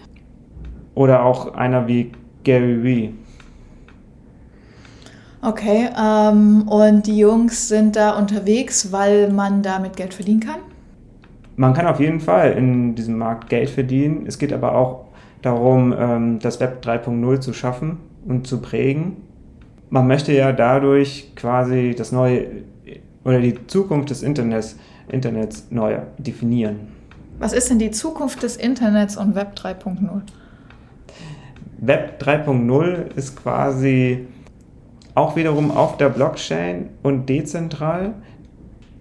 Oder 0.99 1.25
auch 1.25 1.55
einer 1.55 1.87
wie 1.87 2.11
Gary 2.43 2.83
Vee, 2.83 3.13
Okay, 5.41 5.89
ähm, 5.97 6.67
und 6.67 7.07
die 7.07 7.17
Jungs 7.17 7.69
sind 7.69 7.95
da 7.95 8.19
unterwegs, 8.19 8.91
weil 8.91 9.31
man 9.31 9.63
damit 9.63 9.97
Geld 9.97 10.13
verdienen 10.13 10.41
kann? 10.41 10.59
Man 11.55 11.75
kann 11.75 11.87
auf 11.87 12.01
jeden 12.01 12.19
Fall 12.19 12.55
in 12.55 12.97
diesem 12.97 13.17
Markt 13.19 13.49
Geld 13.49 13.71
verdienen. 13.71 14.25
Es 14.27 14.39
geht 14.39 14.53
aber 14.53 14.75
auch 14.75 15.05
darum, 15.43 15.95
ähm, 15.97 16.41
das 16.41 16.59
Web 16.59 16.85
3.0 16.85 17.39
zu 17.39 17.53
schaffen 17.53 17.99
und 18.27 18.49
zu 18.49 18.61
prägen. 18.61 19.19
Man 19.91 20.09
möchte 20.09 20.33
ja 20.33 20.51
dadurch 20.51 21.33
quasi 21.37 21.95
das 21.97 22.11
neue 22.11 22.65
oder 23.25 23.41
die 23.41 23.55
Zukunft 23.69 24.11
des 24.11 24.25
Internets, 24.25 24.77
Internets 25.09 25.69
neu 25.71 25.99
definieren. 26.19 26.89
Was 27.39 27.53
ist 27.53 27.71
denn 27.71 27.79
die 27.79 27.93
Zukunft 27.93 28.43
des 28.43 28.57
Internets 28.57 29.17
und 29.17 29.37
Web 29.37 29.55
3.0? 29.55 30.23
Web 31.79 32.21
3.0 32.23 33.15
ist 33.17 33.37
quasi 33.37 34.27
auch 35.15 35.37
wiederum 35.37 35.71
auf 35.71 35.97
der 35.97 36.09
Blockchain 36.09 36.91
und 37.03 37.29
dezentral. 37.29 38.15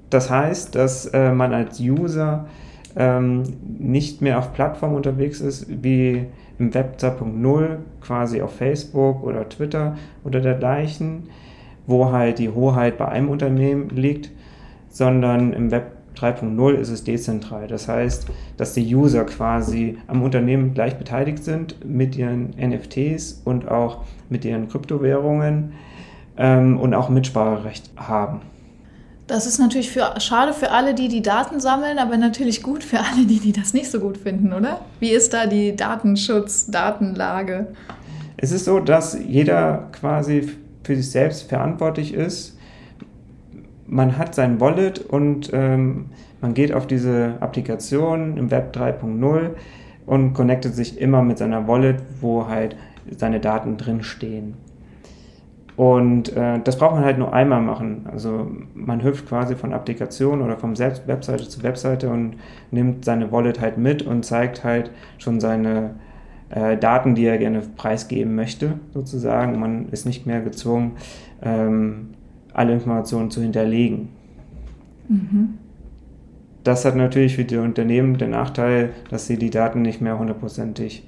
Das 0.10 0.30
heißt, 0.30 0.76
dass 0.76 1.06
äh, 1.08 1.32
man 1.32 1.54
als 1.54 1.80
User 1.80 2.48
ähm, 2.96 3.44
nicht 3.78 4.22
mehr 4.22 4.40
auf 4.40 4.54
Plattformen 4.54 4.96
unterwegs 4.96 5.42
ist 5.42 5.84
wie 5.84 6.26
im 6.60 6.74
Web 6.74 6.98
2.0, 7.00 7.78
quasi 8.02 8.42
auf 8.42 8.56
Facebook 8.56 9.24
oder 9.24 9.48
Twitter 9.50 9.96
oder 10.24 10.40
dergleichen, 10.40 11.30
wo 11.86 12.12
halt 12.12 12.40
die 12.40 12.50
Hoheit 12.50 12.98
bei 12.98 13.08
einem 13.08 13.30
Unternehmen 13.30 13.90
liegt, 13.90 14.32
sondern 14.90 15.54
im 15.54 15.72
Web 15.72 15.97
3.0 16.18 16.74
ist 16.74 16.90
es 16.90 17.04
dezentral. 17.04 17.68
Das 17.68 17.88
heißt, 17.88 18.28
dass 18.58 18.74
die 18.74 18.96
User 18.96 19.26
quasi 19.26 19.98
am 20.08 20.24
Unternehmen 20.24 20.74
gleich 20.74 20.98
beteiligt 20.98 21.44
sind 21.44 21.84
mit 21.86 22.16
ihren 22.16 22.50
NFTs 22.58 23.42
und 23.46 23.68
auch 23.70 24.04
mit 24.30 24.46
ihren 24.46 24.68
Kryptowährungen 24.68 25.74
ähm, 26.38 26.80
und 26.80 26.94
auch 26.94 27.10
Mitspracherecht 27.10 27.92
haben. 27.96 28.42
Das 29.28 29.46
ist 29.46 29.60
natürlich 29.60 29.92
für, 29.92 30.14
schade 30.20 30.54
für 30.54 30.72
alle, 30.72 30.94
die 30.96 31.10
die 31.10 31.22
Daten 31.22 31.60
sammeln, 31.60 32.00
aber 32.00 32.16
natürlich 32.16 32.64
gut 32.64 32.84
für 32.84 33.00
alle, 33.00 33.26
die, 33.26 33.40
die 33.40 33.52
das 33.52 33.74
nicht 33.74 33.92
so 33.92 34.00
gut 34.00 34.18
finden, 34.18 34.54
oder? 34.54 34.80
Wie 35.02 35.12
ist 35.12 35.34
da 35.34 35.48
die 35.48 35.76
Datenschutz, 35.76 36.68
Datenlage? 36.68 37.68
Es 38.38 38.52
ist 38.52 38.66
so, 38.66 38.80
dass 38.80 39.18
jeder 39.28 39.90
quasi 39.92 40.50
für 40.84 40.96
sich 40.96 41.12
selbst 41.12 41.50
verantwortlich 41.50 42.14
ist. 42.14 42.57
Man 43.88 44.18
hat 44.18 44.36
sein 44.36 44.60
Wallet 44.60 45.00
und 45.00 45.50
ähm, 45.54 46.08
man 46.42 46.54
geht 46.54 46.74
auf 46.74 46.88
diese 46.88 47.36
Applikation 47.40 48.38
im 48.38 48.52
Web 48.52 48.76
3.0 48.76 49.52
und 50.06 50.34
connectet 50.34 50.76
sich 50.76 51.00
immer 51.00 51.24
mit 51.24 51.38
seiner 51.38 51.68
Wallet, 51.68 52.02
wo 52.22 52.48
halt 52.48 52.76
seine 53.16 53.40
Daten 53.40 53.78
drin 53.78 54.04
stehen. 54.04 54.56
Und 55.78 56.36
äh, 56.36 56.60
das 56.64 56.78
braucht 56.78 56.96
man 56.96 57.06
halt 57.06 57.20
nur 57.20 57.34
einmal 57.34 57.62
machen. 57.62 58.08
Also 58.12 58.50
man 58.74 59.04
hüpft 59.04 59.28
quasi 59.28 59.56
von 59.56 59.74
Applikation 59.74 60.42
oder 60.42 60.58
vom 60.58 60.76
Selbst 60.76 61.08
Webseite 61.08 61.48
zu 61.48 61.62
Webseite 61.62 62.10
und 62.10 62.36
nimmt 62.72 63.06
seine 63.06 63.32
Wallet 63.32 63.62
halt 63.62 63.78
mit 63.78 64.02
und 64.02 64.26
zeigt 64.26 64.64
halt 64.64 64.90
schon 65.20 65.40
seine 65.40 65.92
äh, 66.50 66.78
Daten, 66.78 67.14
die 67.14 67.26
er 67.26 67.38
gerne 67.38 67.62
preisgeben 67.76 68.34
möchte, 68.34 68.80
sozusagen. 68.92 69.60
Man 69.60 69.90
ist 69.90 70.08
nicht 70.08 70.26
mehr 70.26 70.42
gezwungen, 70.42 70.94
ähm, 71.44 72.16
alle 72.58 72.74
Informationen 72.74 73.32
zu 73.32 73.42
hinterlegen. 73.42 74.10
Mhm. 75.08 75.54
Das 76.64 76.84
hat 76.84 76.98
natürlich 76.98 77.36
für 77.36 77.46
die 77.46 77.58
Unternehmen 77.58 78.18
den 78.18 78.32
Nachteil, 78.32 78.92
dass 79.10 79.28
sie 79.28 79.38
die 79.38 79.50
Daten 79.50 79.82
nicht 79.82 80.02
mehr 80.02 80.20
hundertprozentig 80.20 81.08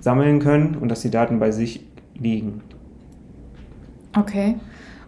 sammeln 0.00 0.38
können 0.38 0.76
und 0.76 0.88
dass 0.88 1.02
die 1.02 1.10
Daten 1.10 1.38
bei 1.38 1.50
sich 1.50 1.84
liegen. 2.18 2.62
Okay. 4.16 4.54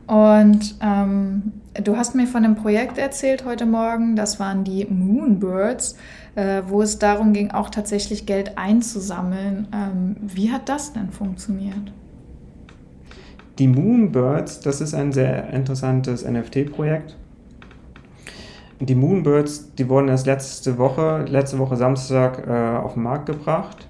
Und 0.07 0.77
ähm, 0.83 1.53
du 1.83 1.97
hast 1.97 2.15
mir 2.15 2.27
von 2.27 2.45
einem 2.45 2.57
Projekt 2.57 2.99
erzählt 2.99 3.45
heute 3.45 3.65
Morgen, 3.65 4.17
das 4.17 4.41
waren 4.41 4.65
die 4.65 4.87
Moonbirds, 4.87 5.97
äh, 6.35 6.63
wo 6.67 6.83
es 6.83 6.99
darum 6.99 7.33
ging, 7.33 7.51
auch 7.53 7.71
tatsächlich 7.71 8.27
Geld 8.27 8.59
einzusammeln. 8.59 9.69
Ähm, 9.73 10.17
wie 10.21 10.51
hat 10.51 10.69
das 10.69 10.93
denn 10.93 11.11
funktioniert? 11.11 11.93
Die 13.59 13.67
Moonbirds, 13.67 14.61
das 14.61 14.81
ist 14.81 14.95
ein 14.95 15.11
sehr 15.11 15.51
interessantes 15.51 16.25
NFT-Projekt. 16.25 17.17
Die 18.79 18.95
Moonbirds, 18.95 19.75
die 19.75 19.89
wurden 19.89 20.07
erst 20.07 20.27
letzte 20.27 20.79
Woche, 20.79 21.25
letzte 21.29 21.59
Woche 21.59 21.75
Samstag 21.75 22.47
äh, 22.47 22.79
auf 22.79 22.95
den 22.95 23.03
Markt 23.03 23.27
gebracht. 23.27 23.89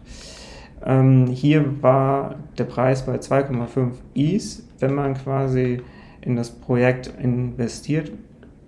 Ähm, 0.85 1.27
hier 1.27 1.83
war 1.83 2.37
der 2.57 2.65
Preis 2.65 3.05
bei 3.05 3.17
2,5 3.17 3.91
Is, 4.15 4.67
wenn 4.79 4.95
man 4.95 5.13
quasi 5.15 5.83
in 6.23 6.37
das 6.37 6.51
Projekt 6.51 7.13
investiert. 7.21 8.11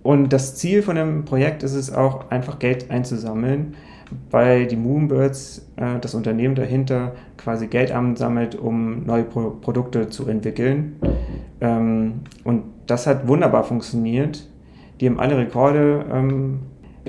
Und 0.03 0.31
das 0.31 0.55
Ziel 0.55 0.83
von 0.83 0.95
dem 0.95 1.25
Projekt 1.25 1.63
ist 1.63 1.73
es 1.73 1.91
auch, 1.91 2.29
einfach 2.29 2.59
Geld 2.59 2.91
einzusammeln, 2.91 3.75
weil 4.29 4.67
die 4.67 4.75
Moonbirds, 4.75 5.67
äh, 5.75 5.99
das 5.99 6.15
Unternehmen 6.15 6.55
dahinter, 6.55 7.13
quasi 7.37 7.67
Geld 7.67 7.91
ansammelt, 7.91 8.55
um 8.55 9.05
neue 9.05 9.23
Pro 9.23 9.51
Produkte 9.51 10.09
zu 10.09 10.27
entwickeln. 10.27 10.95
Ähm, 11.59 12.21
und 12.43 12.63
das 12.87 13.07
hat 13.07 13.27
wunderbar 13.27 13.63
funktioniert. 13.63 14.47
Die 14.99 15.07
haben 15.07 15.19
alle 15.19 15.37
Rekorde 15.37 16.05
ähm, 16.11 16.59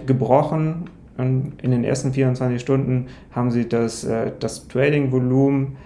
gebrochen. 0.07 0.85
Und 1.19 1.53
in 1.63 1.71
den 1.71 1.85
ersten 1.85 2.13
24 2.13 2.61
Stunden 2.61 3.07
haben 3.33 3.51
sie 3.51 3.69
das, 3.69 4.05
äh, 4.05 4.33
das 4.39 4.69
Trading-Volumen 4.69 5.77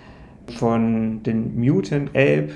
von 0.58 1.23
den 1.25 1.58
Mutant 1.58 2.11
Ape 2.11 2.50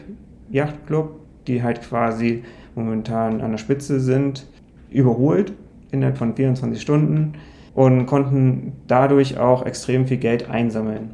Yacht 0.50 0.86
Club, 0.86 1.16
die 1.46 1.62
halt 1.62 1.82
quasi 1.82 2.44
momentan 2.74 3.40
an 3.40 3.50
der 3.50 3.58
Spitze 3.58 4.00
sind, 4.00 4.46
überholt 4.90 5.52
innerhalb 5.90 6.18
von 6.18 6.34
24 6.34 6.80
Stunden 6.80 7.34
und 7.74 8.06
konnten 8.06 8.72
dadurch 8.86 9.38
auch 9.38 9.64
extrem 9.64 10.06
viel 10.06 10.18
Geld 10.18 10.48
einsammeln. 10.50 11.10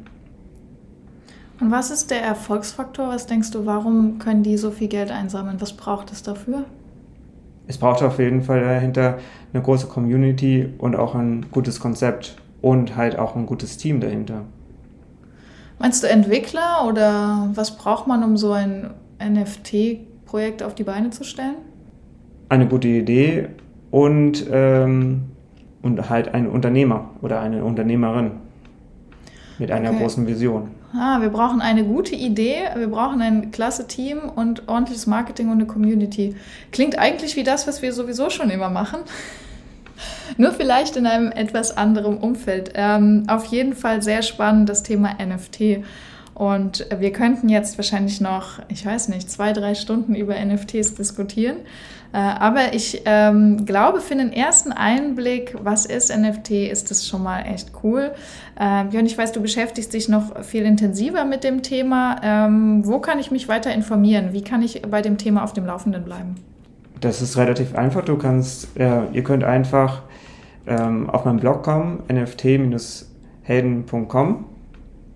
Und 1.59 1.71
was 1.71 1.89
ist 1.89 2.11
der 2.11 2.21
Erfolgsfaktor? 2.21 3.09
Was 3.09 3.25
denkst 3.25 3.51
du, 3.51 3.65
warum 3.65 4.19
können 4.19 4.43
die 4.43 4.57
so 4.57 4.69
viel 4.69 4.87
Geld 4.87 5.11
einsammeln? 5.11 5.59
Was 5.59 5.73
braucht 5.73 6.11
es 6.11 6.21
dafür? 6.21 6.65
Es 7.67 7.77
braucht 7.77 8.01
auf 8.03 8.19
jeden 8.19 8.43
Fall 8.43 8.61
dahinter 8.61 9.17
eine 9.53 9.61
große 9.61 9.87
Community 9.87 10.69
und 10.77 10.95
auch 10.95 11.15
ein 11.15 11.47
gutes 11.51 11.79
Konzept 11.79 12.37
und 12.61 12.95
halt 12.95 13.17
auch 13.17 13.35
ein 13.35 13.45
gutes 13.45 13.77
Team 13.77 13.99
dahinter. 13.99 14.43
Meinst 15.79 16.03
du 16.03 16.07
Entwickler 16.07 16.85
oder 16.87 17.49
was 17.53 17.77
braucht 17.77 18.07
man, 18.07 18.23
um 18.23 18.37
so 18.37 18.51
ein 18.51 18.91
NFT-Projekt 19.21 20.63
auf 20.63 20.75
die 20.75 20.83
Beine 20.83 21.09
zu 21.09 21.23
stellen? 21.23 21.55
Eine 22.49 22.67
gute 22.67 22.87
Idee 22.87 23.49
und, 23.91 24.45
ähm, 24.51 25.25
und 25.87 26.09
halt 26.09 26.33
ein 26.33 26.47
Unternehmer 26.47 27.09
oder 27.21 27.39
eine 27.39 27.63
Unternehmerin 27.63 28.31
mit 29.57 29.71
einer 29.71 29.91
okay. 29.91 29.99
großen 29.99 30.27
Vision. 30.27 30.69
Ah, 30.93 31.21
wir 31.21 31.29
brauchen 31.29 31.61
eine 31.61 31.83
gute 31.83 32.15
Idee, 32.15 32.57
wir 32.75 32.87
brauchen 32.87 33.21
ein 33.21 33.51
klasse 33.51 33.87
Team 33.87 34.19
und 34.35 34.67
ordentliches 34.67 35.07
Marketing 35.07 35.47
und 35.47 35.53
eine 35.53 35.65
Community. 35.65 36.35
Klingt 36.71 36.99
eigentlich 36.99 37.35
wie 37.35 37.43
das, 37.43 37.67
was 37.67 37.81
wir 37.81 37.93
sowieso 37.93 38.29
schon 38.29 38.49
immer 38.49 38.69
machen. 38.69 38.99
Nur 40.37 40.51
vielleicht 40.51 40.95
in 40.97 41.07
einem 41.07 41.31
etwas 41.31 41.75
anderen 41.75 42.17
Umfeld. 42.17 42.71
Ähm, 42.75 43.23
auf 43.27 43.45
jeden 43.45 43.73
Fall 43.73 44.01
sehr 44.01 44.21
spannend 44.21 44.69
das 44.69 44.83
Thema 44.83 45.15
NFT. 45.23 45.83
Und 46.37 46.85
wir 46.95 47.11
könnten 47.13 47.49
jetzt 47.49 47.79
wahrscheinlich 47.79 48.21
noch, 48.21 48.59
ich 48.67 48.85
weiß 48.85 49.09
nicht, 49.09 49.31
zwei, 49.31 49.53
drei 49.53 49.73
Stunden 49.73 50.13
über 50.13 50.35
NFTs 50.35 50.93
diskutieren. 50.93 51.55
Äh, 52.13 52.17
aber 52.17 52.75
ich 52.75 53.01
ähm, 53.05 53.65
glaube, 53.65 54.01
für 54.01 54.15
den 54.15 54.31
ersten 54.31 54.71
Einblick, 54.71 55.55
was 55.63 55.87
ist 55.87 56.15
NFT, 56.15 56.51
ist 56.51 56.91
das 56.91 57.07
schon 57.07 57.23
mal 57.23 57.41
echt 57.41 57.71
cool. 57.81 58.11
Äh, 58.55 58.83
Björn, 58.83 59.07
ich 59.07 59.17
weiß, 59.17 59.31
du 59.31 59.41
beschäftigst 59.41 59.95
dich 59.95 60.09
noch 60.09 60.43
viel 60.43 60.61
intensiver 60.61 61.25
mit 61.25 61.43
dem 61.43 61.63
Thema. 61.63 62.17
Ähm, 62.21 62.85
wo 62.85 62.99
kann 62.99 63.17
ich 63.17 63.31
mich 63.31 63.47
weiter 63.47 63.73
informieren? 63.73 64.31
Wie 64.31 64.43
kann 64.43 64.61
ich 64.61 64.83
bei 64.83 65.01
dem 65.01 65.17
Thema 65.17 65.43
auf 65.43 65.53
dem 65.53 65.65
Laufenden 65.65 66.03
bleiben? 66.03 66.35
Das 67.01 67.23
ist 67.23 67.35
relativ 67.37 67.75
einfach. 67.75 68.05
Du 68.05 68.15
kannst, 68.15 68.77
äh, 68.77 69.07
ihr 69.11 69.23
könnt 69.23 69.43
einfach 69.43 70.03
ähm, 70.67 71.09
auf 71.09 71.25
meinen 71.25 71.39
Blog 71.39 71.63
kommen, 71.63 72.03
nft-helden.com 72.09 74.45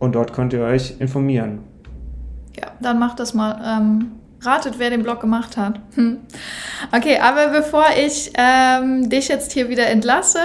und 0.01 0.15
dort 0.15 0.33
könnt 0.33 0.51
ihr 0.51 0.63
euch 0.63 0.95
informieren. 0.99 1.59
Ja, 2.59 2.71
dann 2.81 2.97
macht 2.99 3.19
das 3.19 3.35
mal. 3.35 3.61
Ähm, 3.63 4.11
ratet, 4.41 4.79
wer 4.79 4.89
den 4.89 5.03
Blog 5.03 5.21
gemacht 5.21 5.55
hat. 5.57 5.79
Hm. 5.93 6.17
Okay, 6.91 7.19
aber 7.19 7.49
bevor 7.49 7.85
ich 8.03 8.33
ähm, 8.33 9.07
dich 9.07 9.27
jetzt 9.27 9.51
hier 9.51 9.69
wieder 9.69 9.85
entlasse, 9.85 10.39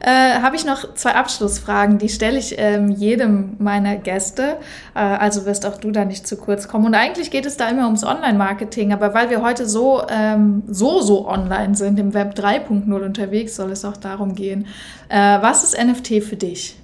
äh, 0.00 0.40
habe 0.42 0.56
ich 0.56 0.66
noch 0.66 0.94
zwei 0.94 1.14
Abschlussfragen, 1.14 1.96
die 1.96 2.10
stelle 2.10 2.38
ich 2.38 2.56
ähm, 2.58 2.90
jedem 2.90 3.56
meiner 3.58 3.96
Gäste. 3.96 4.58
Äh, 4.94 4.98
also 4.98 5.46
wirst 5.46 5.64
auch 5.64 5.78
du 5.78 5.90
da 5.90 6.04
nicht 6.04 6.26
zu 6.26 6.36
kurz 6.36 6.68
kommen. 6.68 6.84
Und 6.84 6.94
eigentlich 6.94 7.30
geht 7.30 7.46
es 7.46 7.56
da 7.56 7.70
immer 7.70 7.86
ums 7.86 8.04
Online-Marketing, 8.04 8.92
aber 8.92 9.14
weil 9.14 9.30
wir 9.30 9.40
heute 9.40 9.66
so, 9.66 10.02
ähm, 10.10 10.62
so, 10.66 11.00
so 11.00 11.26
online 11.26 11.74
sind, 11.74 11.98
im 11.98 12.12
Web 12.12 12.34
3.0 12.34 12.92
unterwegs, 12.92 13.56
soll 13.56 13.70
es 13.70 13.86
auch 13.86 13.96
darum 13.96 14.34
gehen. 14.34 14.66
Äh, 15.08 15.38
was 15.40 15.64
ist 15.64 15.82
NFT 15.82 16.22
für 16.22 16.36
dich? 16.36 16.76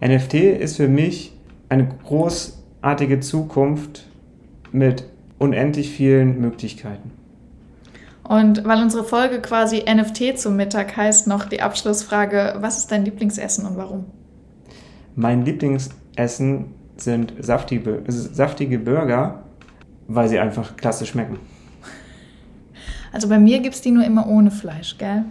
NFT 0.00 0.34
ist 0.34 0.76
für 0.76 0.88
mich 0.88 1.32
eine 1.68 1.88
großartige 2.04 3.20
Zukunft 3.20 4.06
mit 4.72 5.04
unendlich 5.38 5.90
vielen 5.90 6.40
Möglichkeiten. 6.40 7.12
Und 8.22 8.64
weil 8.64 8.80
unsere 8.80 9.04
Folge 9.04 9.40
quasi 9.40 9.82
NFT 9.92 10.38
zum 10.38 10.56
Mittag 10.56 10.96
heißt, 10.96 11.26
noch 11.26 11.46
die 11.46 11.62
Abschlussfrage, 11.62 12.54
was 12.60 12.78
ist 12.78 12.92
dein 12.92 13.04
Lieblingsessen 13.04 13.66
und 13.66 13.76
warum? 13.76 14.04
Mein 15.16 15.44
Lieblingsessen 15.44 16.66
sind 16.96 17.34
saftige, 17.40 18.02
saftige 18.06 18.78
Burger, 18.78 19.42
weil 20.06 20.28
sie 20.28 20.38
einfach 20.38 20.76
klasse 20.76 21.06
schmecken. 21.06 21.38
Also 23.12 23.28
bei 23.28 23.40
mir 23.40 23.58
gibt 23.60 23.74
es 23.74 23.80
die 23.80 23.90
nur 23.90 24.04
immer 24.04 24.28
ohne 24.28 24.52
Fleisch, 24.52 24.96
gell? 24.96 25.24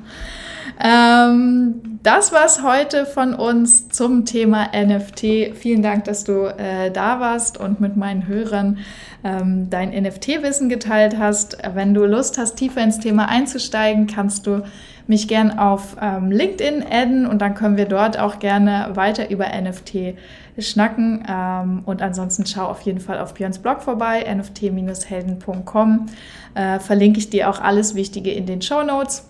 Ähm, 0.84 2.00
das 2.04 2.32
war's 2.32 2.64
heute 2.64 3.06
von 3.06 3.34
uns 3.34 3.90
zum 3.90 4.26
Thema 4.26 4.70
NFT. 4.74 5.54
Vielen 5.56 5.82
Dank, 5.82 6.06
dass 6.06 6.24
du 6.24 6.46
äh, 6.46 6.92
da 6.92 7.20
warst 7.20 7.58
und 7.58 7.82
mit 7.82 7.98
meinen 7.98 8.28
Hörern 8.28 8.78
ähm, 9.24 9.70
dein 9.70 9.90
NFT-Wissen 9.90 10.70
geteilt 10.70 11.18
hast. 11.18 11.58
Wenn 11.74 11.94
du 11.94 12.06
Lust 12.06 12.38
hast, 12.38 12.56
tiefer 12.56 12.82
ins 12.82 13.00
Thema 13.00 13.28
einzusteigen, 13.28 14.08
kannst 14.08 14.48
du 14.48 14.64
mich 15.08 15.28
gern 15.28 15.58
auf 15.58 15.98
ähm, 16.00 16.32
LinkedIn 16.32 16.86
adden 16.90 17.26
und 17.26 17.42
dann 17.42 17.56
können 17.56 17.78
wir 17.78 17.86
dort 17.86 18.20
auch 18.20 18.40
gerne 18.40 18.92
weiter 18.94 19.30
über 19.30 19.48
NFT 19.48 20.16
schnacken. 20.60 21.26
Ähm, 21.28 21.82
und 21.86 22.02
ansonsten 22.02 22.46
schau 22.46 22.66
auf 22.68 22.82
jeden 22.82 23.00
Fall 23.00 23.20
auf 23.20 23.34
Björns 23.34 23.60
Blog 23.60 23.82
vorbei, 23.82 24.24
nft-helden.com. 24.24 26.06
Äh, 26.54 26.80
verlinke 26.80 27.20
ich 27.20 27.30
dir 27.30 27.50
auch 27.50 27.60
alles 27.60 27.96
Wichtige 27.96 28.32
in 28.32 28.46
den 28.46 28.62
Show 28.62 28.84
Notes. 28.84 29.29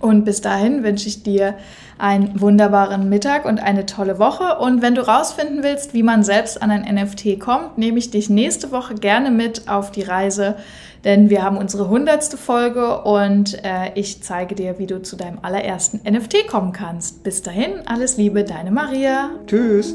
Und 0.00 0.24
bis 0.24 0.40
dahin 0.40 0.82
wünsche 0.82 1.08
ich 1.08 1.22
dir 1.22 1.54
einen 1.98 2.40
wunderbaren 2.40 3.08
Mittag 3.08 3.44
und 3.44 3.62
eine 3.62 3.86
tolle 3.86 4.18
Woche. 4.18 4.58
Und 4.58 4.82
wenn 4.82 4.94
du 4.94 5.06
rausfinden 5.06 5.62
willst, 5.62 5.94
wie 5.94 6.02
man 6.02 6.24
selbst 6.24 6.60
an 6.60 6.70
ein 6.70 6.94
NFT 6.94 7.38
kommt, 7.38 7.78
nehme 7.78 7.98
ich 7.98 8.10
dich 8.10 8.28
nächste 8.28 8.72
Woche 8.72 8.94
gerne 8.94 9.30
mit 9.30 9.68
auf 9.68 9.92
die 9.92 10.02
Reise, 10.02 10.56
denn 11.04 11.30
wir 11.30 11.42
haben 11.42 11.56
unsere 11.56 11.88
hundertste 11.88 12.36
Folge 12.36 13.02
und 13.02 13.62
äh, 13.64 13.92
ich 13.94 14.22
zeige 14.22 14.54
dir, 14.54 14.78
wie 14.78 14.86
du 14.86 15.02
zu 15.02 15.16
deinem 15.16 15.38
allerersten 15.42 16.00
NFT 16.08 16.48
kommen 16.48 16.72
kannst. 16.72 17.22
Bis 17.22 17.42
dahin, 17.42 17.86
alles 17.86 18.16
Liebe, 18.16 18.44
deine 18.44 18.70
Maria. 18.70 19.30
Tschüss. 19.46 19.94